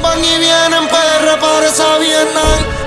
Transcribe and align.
van 0.00 0.24
y 0.24 0.38
vienen, 0.38 0.88
PR 0.88 1.38
parece 1.40 1.82
bien 2.00 2.28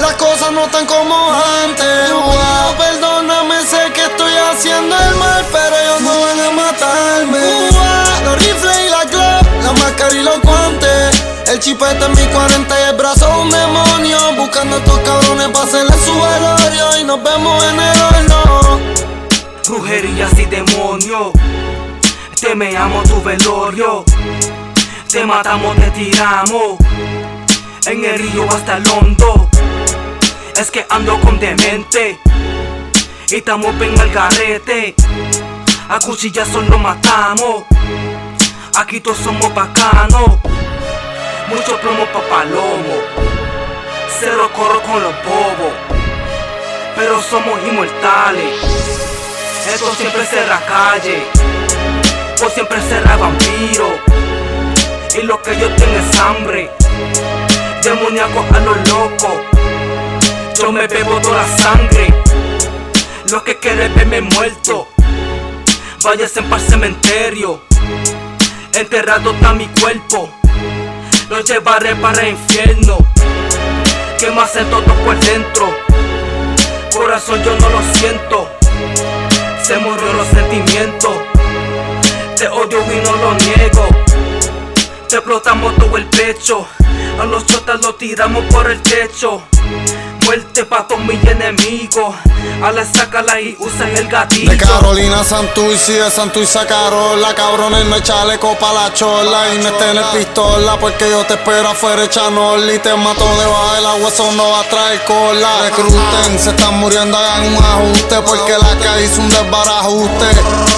Las 0.00 0.14
cosas 0.14 0.52
no 0.52 0.64
están 0.64 0.86
como 0.86 1.32
antes. 1.64 2.12
Wow, 2.12 2.76
perdóname, 2.78 3.62
sé 3.62 3.92
que 3.92 4.02
estoy 4.02 4.32
haciendo 4.34 4.96
el 4.96 5.14
mal, 5.16 5.44
pero 5.50 5.76
ellos 5.78 6.00
no 6.02 6.20
van 6.20 6.40
a 6.40 6.50
matarme. 6.50 7.70
Wow, 7.70 8.24
los 8.24 8.38
rifles 8.44 8.78
y 8.86 8.90
la 8.90 9.04
club, 9.10 9.62
la 9.64 9.72
máscara 9.72 10.14
y 10.14 10.22
los 10.22 10.40
guantes. 10.42 11.22
El 11.46 11.58
chipete 11.58 12.04
en 12.04 12.12
mi 12.12 12.24
40 12.32 12.80
y 12.80 12.90
el 12.90 12.96
brazo 12.96 13.28
un 13.40 13.50
demonio. 13.50 14.18
Buscando 14.36 14.76
a 14.76 14.78
estos 14.78 14.98
cabrones 15.00 15.48
para 15.48 15.64
hacerle 15.64 15.92
su 16.04 16.14
velorio. 16.14 17.00
Y 17.00 17.04
nos 17.04 17.22
vemos 17.22 17.64
en 17.64 17.80
el 17.80 18.02
horno. 18.02 18.80
Brujerías 19.68 20.38
y 20.38 20.44
demonios. 20.46 21.32
Te 22.40 22.54
meamos 22.54 23.08
tu 23.08 23.22
velorio. 23.22 24.04
Te 25.12 25.26
matamos, 25.26 25.76
te 25.76 25.90
tiramos. 25.90 26.78
En 27.84 28.02
el 28.02 28.18
río 28.18 28.48
hasta 28.48 28.78
el 28.78 28.88
hondo. 28.88 29.46
Es 30.56 30.70
que 30.70 30.86
ando 30.88 31.20
con 31.20 31.38
demente. 31.38 32.18
Y 33.28 33.34
estamos 33.34 33.74
en 33.78 34.00
el 34.00 34.10
garrete. 34.10 34.94
A 35.90 35.98
cuchillazos 35.98 36.66
lo 36.66 36.78
matamos. 36.78 37.64
Aquí 38.74 39.00
todos 39.00 39.18
somos 39.18 39.54
bacanos. 39.54 40.38
Mucho 41.48 41.78
plomo 41.78 42.06
pa' 42.06 42.22
palomo. 42.30 42.96
Cero 44.18 44.50
corro 44.56 44.80
con 44.80 45.02
los 45.02 45.14
bobos. 45.26 45.74
Pero 46.96 47.20
somos 47.20 47.60
inmortales. 47.68 48.54
Esto 49.74 49.94
siempre 49.94 50.24
será 50.24 50.58
calle. 50.64 51.22
O 52.42 52.48
siempre 52.48 52.80
será 52.88 53.18
vampiro. 53.18 54.31
Lo 55.22 55.40
que 55.42 55.58
yo 55.58 55.68
tengo 55.74 55.98
es 55.98 56.20
hambre. 56.20 56.70
Demoníaco 57.82 58.44
a 58.52 58.58
lo 58.60 58.74
loco. 58.74 59.42
Yo 60.60 60.72
me 60.72 60.86
bebo 60.86 61.20
toda 61.20 61.42
la 61.42 61.58
sangre. 61.58 62.12
Los 63.30 63.42
que 63.42 63.58
quieren 63.58 63.94
verme 63.94 64.20
muerto. 64.20 64.88
Váyase 66.04 66.42
para 66.42 66.62
el 66.62 66.68
cementerio. 66.68 67.62
Enterrado 68.74 69.32
está 69.32 69.52
mi 69.54 69.66
cuerpo 69.80 70.30
lo 71.32 71.40
llevaré 71.40 71.94
para 71.96 72.20
el 72.20 72.34
infierno. 72.34 72.98
Quemase 74.18 74.64
todo 74.64 74.94
por 75.02 75.18
dentro. 75.18 75.74
Corazón 76.94 77.42
yo 77.42 77.56
no 77.58 77.70
lo 77.70 77.80
siento. 77.94 78.50
Se 79.62 79.78
murió 79.78 80.12
los 80.12 80.26
sentimientos. 80.28 81.12
Te 82.36 82.48
odio 82.48 82.80
y 82.92 83.00
no 83.06 83.16
lo 83.16 83.34
niego. 83.34 84.01
Te 85.12 85.18
explotamos 85.18 85.76
todo 85.76 85.98
el 85.98 86.06
pecho. 86.06 86.66
A 87.20 87.26
los 87.26 87.44
chotas 87.44 87.82
lo 87.82 87.94
tiramos 87.96 88.46
por 88.46 88.70
el 88.70 88.80
techo. 88.80 89.42
Muerte 90.24 90.64
pa' 90.64 90.88
todos 90.88 91.04
mis 91.04 91.22
enemigos. 91.24 92.14
A 92.62 92.72
la 92.72 92.82
sácala 92.82 93.38
y 93.38 93.54
usa 93.58 93.90
el 93.90 94.08
gatillo. 94.08 94.50
De 94.50 94.56
Carolina 94.56 95.22
Santuy, 95.22 95.78
y 95.86 95.92
de 95.92 96.10
Santuy 96.10 96.46
Carola. 96.66 97.34
Cabrones, 97.34 97.84
no 97.84 97.96
echale 97.96 98.38
copa 98.38 98.72
la 98.72 98.94
chola. 98.94 99.54
Y 99.54 99.58
no 99.58 99.68
en 99.68 99.98
el 99.98 100.04
pistola. 100.16 100.78
Porque 100.78 101.10
yo 101.10 101.26
te 101.26 101.34
espero 101.34 101.68
afuera 101.68 102.04
echanol. 102.04 102.70
Y 102.70 102.78
te 102.78 102.96
mato 102.96 103.26
debajo 103.36 103.74
del 103.74 103.84
agua, 103.84 104.08
eso 104.08 104.32
no 104.32 104.48
va 104.48 104.60
a 104.60 104.68
traer 104.70 105.04
cola. 105.04 105.60
Recruten, 105.60 106.38
se 106.38 106.50
están 106.50 106.78
muriendo, 106.78 107.18
hagan 107.18 107.54
un 107.54 107.62
ajuste. 107.62 108.22
Porque 108.22 108.52
la 108.56 108.78
calle 108.92 109.04
hizo 109.04 109.20
un 109.20 109.28
desbarajuste. 109.28 110.26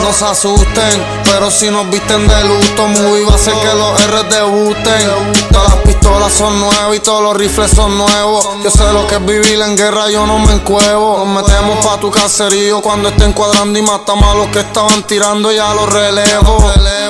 No 0.02 0.12
se 0.12 0.24
asusten, 0.24 1.04
pero 1.24 1.50
si 1.50 1.70
nos 1.70 1.88
visten 1.90 2.26
de 2.28 2.44
luto, 2.44 2.88
muy 2.88 3.24
va 3.24 3.36
que 3.36 3.74
los 3.76 4.00
R 4.02 4.22
debuten. 4.24 5.32
Todas 5.50 5.68
las 5.68 5.82
pistolas 6.04 6.34
son 6.34 6.60
nuevas 6.60 6.96
y 6.96 7.00
todos 7.00 7.22
los 7.22 7.34
rifles 7.34 7.70
son 7.70 7.96
nuevos. 7.96 8.46
Yo 8.62 8.70
sé 8.70 8.92
lo 8.92 9.06
que 9.06 9.14
es 9.14 9.24
vivir 9.24 9.58
en 9.62 9.74
guerra, 9.74 10.10
yo 10.10 10.26
no 10.26 10.38
me 10.38 10.52
encuevo. 10.52 11.24
Nos 11.24 11.42
metemos 11.42 11.84
pa' 11.84 11.98
tu 11.98 12.10
caserío 12.10 12.82
cuando 12.82 13.08
estén 13.08 13.32
cuadrando 13.32 13.78
y 13.78 13.82
matamos 13.82 14.24
a 14.28 14.34
los 14.34 14.48
que 14.48 14.60
estaban 14.60 15.02
tirando, 15.04 15.50
ya 15.50 15.72
los 15.72 15.90
relevo. 15.90 16.58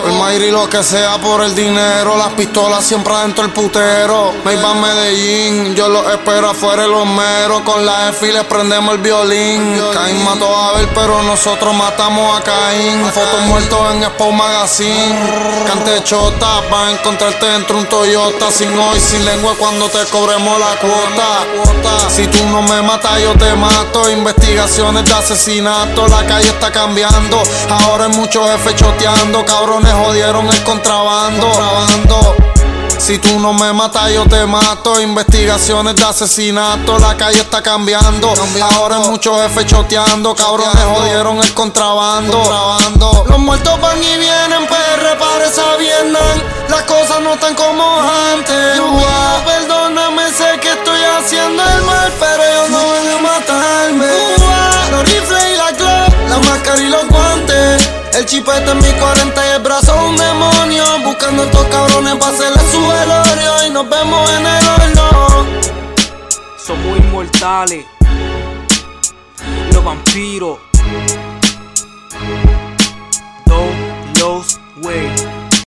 El 0.07 0.13
Mayri 0.13 0.51
lo 0.51 0.69
que 0.69 0.83
sea 0.85 1.21
por 1.21 1.43
el 1.43 1.55
dinero, 1.57 2.17
las 2.17 2.35
pistolas 2.35 2.85
siempre 2.85 3.13
adentro 3.15 3.45
el 3.45 3.53
putero. 3.53 4.33
Me 4.45 4.55
iba 4.55 4.71
a 4.71 4.75
Medellín, 4.75 5.75
yo 5.75 5.89
los 5.89 6.07
espero 6.13 6.51
afuera 6.51 6.87
los 6.87 7.07
meros. 7.07 7.63
Con 7.63 7.85
la 7.85 8.11
F 8.11 8.33
les 8.33 8.45
prendemos 8.45 8.95
el 8.95 9.01
violín. 9.01 9.83
Caín 9.93 10.23
mató 10.25 10.55
a 10.55 10.69
Abel, 10.69 10.89
pero 10.95 11.21
nosotros 11.25 11.75
matamos 11.75 12.39
a 12.39 12.43
Caín. 12.43 13.05
Fotos 13.07 13.41
muertos 13.47 13.81
en 13.93 14.05
Expo 14.05 14.31
Magazine. 14.31 15.65
Cante 15.67 16.05
chota, 16.05 16.61
va 16.73 16.89
a 16.89 16.93
encontrarte 16.93 17.47
dentro 17.47 17.79
un 17.79 17.87
Toyota. 17.87 18.53
Sin 18.53 18.84
hoy, 18.91 19.01
sin 19.01 19.25
lengua 19.25 19.55
cuando 19.59 19.89
te 19.89 20.05
cobremos 20.07 20.59
la 20.59 20.77
cuota. 20.79 22.09
Si 22.09 22.27
tú 22.27 22.45
no 22.47 22.63
me 22.63 22.83
matas, 22.83 23.21
yo 23.21 23.35
te 23.37 23.55
mato. 23.55 24.11
Investigaciones 24.11 25.05
de 25.05 25.13
asesinato, 25.13 26.07
la 26.09 26.25
calle 26.27 26.49
está 26.49 26.71
cambiando. 26.71 27.43
Ahora 27.69 28.07
hay 28.07 28.13
muchos 28.13 28.49
jefes 28.51 28.77
choteando. 28.77 29.45
Cabrones 29.45 29.93
jodieron 29.93 30.47
el 30.49 30.63
contrabando. 30.65 31.51
Si 32.99 33.19
tú 33.19 33.39
no 33.39 33.53
me 33.53 33.73
matas, 33.73 34.13
yo 34.13 34.25
te 34.27 34.47
mato. 34.47 35.01
Investigaciones 35.01 35.97
de 35.97 36.05
asesinato, 36.05 36.99
la 36.99 37.17
calle 37.17 37.41
está 37.41 37.63
cambiando. 37.63 38.33
Ahora 38.75 38.97
hay 38.97 39.09
muchos 39.09 39.41
jefes 39.43 39.67
choteando. 39.67 40.35
Cabrones 40.35 40.85
jodieron 40.85 41.39
el 41.43 41.53
contrabando. 41.53 42.43
Los 43.29 43.39
muertos 43.39 43.81
van 43.81 44.03
y 44.03 44.17
vienen, 44.17 44.67
PR 44.69 44.84
Vietnam. 45.79 46.41
Las 46.69 46.83
cosas 46.83 47.21
no 47.21 47.35
están 47.35 47.55
como 47.55 47.85
antes. 48.33 48.81
perdóname, 49.45 50.31
sé 50.33 50.59
que 50.61 50.69
estoy 50.69 51.01
haciendo 51.17 51.63
el 51.63 51.83
mal, 51.83 52.13
pero 52.19 52.43
ellos 52.43 52.71
no 52.71 52.79
van 52.79 53.09
a 53.09 53.23
matarme. 53.23 54.07
Los 54.91 55.03
rifles 55.05 55.45
y 55.53 55.57
la 55.57 55.77
club, 55.77 56.29
la 56.29 56.39
máscara 56.39 56.81
y 56.81 56.89
los 56.89 57.09
guantes. 57.09 57.91
El 58.15 58.27
chipete 58.27 58.71
en 58.71 58.79
mi 58.79 58.93
40 58.93 59.47
y 59.47 59.51
el 59.51 59.63
brazo 59.63 59.95
un 60.05 60.17
demonio. 60.17 60.85
Buscando 61.05 61.43
a 61.43 61.47
estos 61.47 61.67
cabrones 61.67 62.17
para 62.17 62.33
hacerle 62.33 62.63
su 62.73 62.81
velorio. 62.81 63.67
Y 63.67 63.71
nos 63.71 63.89
vemos 63.89 64.31
en 64.31 64.47
el 64.47 64.69
horno. 64.69 65.47
Somos 66.57 66.99
inmortales. 66.99 67.85
Los 69.73 69.85
vampiros. 69.85 70.59